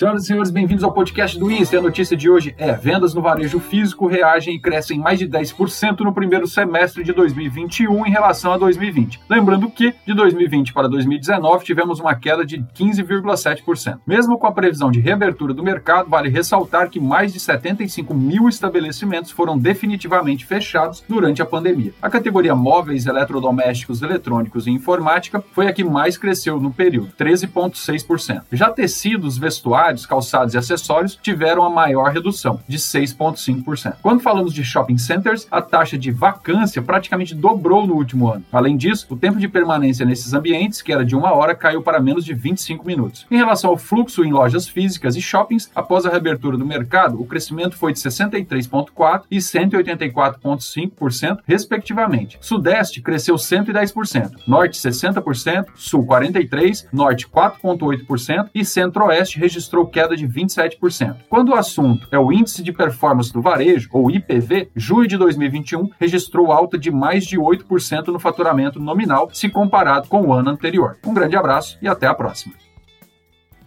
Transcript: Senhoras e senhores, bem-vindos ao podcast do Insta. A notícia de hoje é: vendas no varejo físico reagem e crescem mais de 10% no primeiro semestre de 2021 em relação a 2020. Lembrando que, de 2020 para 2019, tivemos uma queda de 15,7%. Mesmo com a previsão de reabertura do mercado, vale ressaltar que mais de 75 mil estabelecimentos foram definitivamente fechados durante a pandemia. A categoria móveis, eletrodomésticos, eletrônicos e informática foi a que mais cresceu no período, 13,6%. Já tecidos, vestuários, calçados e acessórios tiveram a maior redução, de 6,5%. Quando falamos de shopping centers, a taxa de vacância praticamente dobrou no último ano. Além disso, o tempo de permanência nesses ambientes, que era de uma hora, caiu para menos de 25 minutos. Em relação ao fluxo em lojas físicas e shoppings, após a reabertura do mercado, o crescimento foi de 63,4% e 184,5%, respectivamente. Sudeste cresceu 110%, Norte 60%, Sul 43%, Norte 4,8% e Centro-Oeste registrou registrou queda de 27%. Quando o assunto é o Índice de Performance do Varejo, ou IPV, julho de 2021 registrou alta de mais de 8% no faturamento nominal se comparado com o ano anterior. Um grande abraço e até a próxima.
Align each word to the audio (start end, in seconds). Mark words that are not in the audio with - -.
Senhoras 0.00 0.22
e 0.22 0.26
senhores, 0.28 0.50
bem-vindos 0.50 0.82
ao 0.82 0.94
podcast 0.94 1.38
do 1.38 1.50
Insta. 1.50 1.76
A 1.76 1.82
notícia 1.82 2.16
de 2.16 2.30
hoje 2.30 2.54
é: 2.56 2.72
vendas 2.72 3.12
no 3.12 3.20
varejo 3.20 3.60
físico 3.60 4.06
reagem 4.06 4.54
e 4.54 4.58
crescem 4.58 4.98
mais 4.98 5.18
de 5.18 5.28
10% 5.28 6.00
no 6.00 6.14
primeiro 6.14 6.46
semestre 6.46 7.04
de 7.04 7.12
2021 7.12 8.06
em 8.06 8.10
relação 8.10 8.50
a 8.50 8.56
2020. 8.56 9.20
Lembrando 9.28 9.70
que, 9.70 9.94
de 10.06 10.14
2020 10.14 10.72
para 10.72 10.88
2019, 10.88 11.66
tivemos 11.66 12.00
uma 12.00 12.14
queda 12.14 12.46
de 12.46 12.64
15,7%. 12.74 13.98
Mesmo 14.06 14.38
com 14.38 14.46
a 14.46 14.52
previsão 14.52 14.90
de 14.90 15.00
reabertura 15.00 15.52
do 15.52 15.62
mercado, 15.62 16.08
vale 16.08 16.30
ressaltar 16.30 16.88
que 16.88 16.98
mais 16.98 17.34
de 17.34 17.38
75 17.38 18.14
mil 18.14 18.48
estabelecimentos 18.48 19.30
foram 19.30 19.58
definitivamente 19.58 20.46
fechados 20.46 21.04
durante 21.06 21.42
a 21.42 21.46
pandemia. 21.46 21.92
A 22.00 22.08
categoria 22.08 22.54
móveis, 22.54 23.04
eletrodomésticos, 23.04 24.00
eletrônicos 24.00 24.66
e 24.66 24.70
informática 24.70 25.44
foi 25.52 25.66
a 25.66 25.74
que 25.74 25.84
mais 25.84 26.16
cresceu 26.16 26.58
no 26.58 26.72
período, 26.72 27.12
13,6%. 27.18 28.44
Já 28.50 28.70
tecidos, 28.70 29.36
vestuários, 29.36 29.89
calçados 30.06 30.54
e 30.54 30.58
acessórios 30.58 31.18
tiveram 31.20 31.64
a 31.64 31.70
maior 31.70 32.12
redução, 32.12 32.60
de 32.68 32.78
6,5%. 32.78 33.96
Quando 34.02 34.20
falamos 34.20 34.54
de 34.54 34.64
shopping 34.64 34.98
centers, 34.98 35.46
a 35.50 35.60
taxa 35.60 35.98
de 35.98 36.10
vacância 36.10 36.82
praticamente 36.82 37.34
dobrou 37.34 37.86
no 37.86 37.94
último 37.94 38.28
ano. 38.28 38.44
Além 38.52 38.76
disso, 38.76 39.06
o 39.10 39.16
tempo 39.16 39.38
de 39.38 39.48
permanência 39.48 40.06
nesses 40.06 40.32
ambientes, 40.32 40.82
que 40.82 40.92
era 40.92 41.04
de 41.04 41.16
uma 41.16 41.34
hora, 41.34 41.54
caiu 41.54 41.82
para 41.82 42.00
menos 42.00 42.24
de 42.24 42.34
25 42.34 42.86
minutos. 42.86 43.26
Em 43.30 43.36
relação 43.36 43.70
ao 43.70 43.76
fluxo 43.76 44.24
em 44.24 44.32
lojas 44.32 44.68
físicas 44.68 45.16
e 45.16 45.22
shoppings, 45.22 45.70
após 45.74 46.06
a 46.06 46.10
reabertura 46.10 46.56
do 46.56 46.66
mercado, 46.66 47.20
o 47.20 47.26
crescimento 47.26 47.76
foi 47.76 47.92
de 47.92 47.98
63,4% 47.98 49.24
e 49.30 49.38
184,5%, 49.38 51.38
respectivamente. 51.46 52.38
Sudeste 52.40 53.00
cresceu 53.00 53.36
110%, 53.36 54.40
Norte 54.46 54.78
60%, 54.78 55.66
Sul 55.74 56.06
43%, 56.06 56.86
Norte 56.92 57.28
4,8% 57.28 58.50
e 58.54 58.64
Centro-Oeste 58.64 59.38
registrou 59.38 59.79
registrou 59.80 59.86
queda 59.86 60.16
de 60.16 60.26
27%. 60.26 61.16
Quando 61.28 61.50
o 61.50 61.54
assunto 61.54 62.06
é 62.10 62.18
o 62.18 62.32
Índice 62.32 62.62
de 62.62 62.72
Performance 62.72 63.32
do 63.32 63.42
Varejo, 63.42 63.88
ou 63.92 64.10
IPV, 64.10 64.70
julho 64.74 65.08
de 65.08 65.16
2021 65.16 65.90
registrou 65.98 66.52
alta 66.52 66.78
de 66.78 66.90
mais 66.90 67.24
de 67.24 67.38
8% 67.38 68.08
no 68.08 68.18
faturamento 68.18 68.78
nominal 68.78 69.28
se 69.32 69.48
comparado 69.48 70.08
com 70.08 70.22
o 70.22 70.32
ano 70.32 70.50
anterior. 70.50 70.98
Um 71.06 71.14
grande 71.14 71.36
abraço 71.36 71.78
e 71.80 71.88
até 71.88 72.06
a 72.06 72.14
próxima. 72.14 72.69